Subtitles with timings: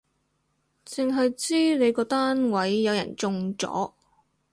[0.87, 3.93] 剩係知你個單位有人中咗